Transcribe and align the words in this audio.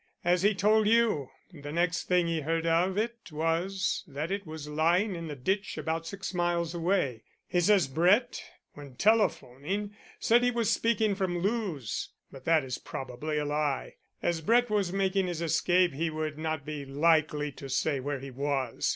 As 0.25 0.41
he 0.41 0.55
told 0.55 0.87
you, 0.87 1.29
the 1.53 1.71
next 1.71 2.05
thing 2.07 2.25
he 2.25 2.41
heard 2.41 2.65
of 2.65 2.97
it 2.97 3.31
was 3.31 4.03
that 4.07 4.31
it 4.31 4.47
was 4.47 4.67
lying 4.67 5.13
in 5.15 5.27
the 5.27 5.35
ditch 5.35 5.77
about 5.77 6.07
six 6.07 6.33
miles 6.33 6.73
away. 6.73 7.21
He 7.47 7.59
says 7.61 7.87
Brett, 7.87 8.41
when 8.73 8.95
telephoning, 8.95 9.95
said 10.19 10.41
he 10.41 10.49
was 10.49 10.71
speaking 10.71 11.13
from 11.13 11.37
Lewes 11.37 12.09
but 12.31 12.45
that 12.45 12.63
is 12.63 12.79
probably 12.79 13.37
a 13.37 13.45
lie. 13.45 13.97
As 14.23 14.41
Brett 14.41 14.71
was 14.71 14.91
making 14.91 15.27
his 15.27 15.39
escape 15.39 15.93
he 15.93 16.09
would 16.09 16.35
not 16.39 16.65
be 16.65 16.83
likely 16.83 17.51
to 17.51 17.69
say 17.69 17.99
where 17.99 18.17
he 18.21 18.31
was. 18.31 18.89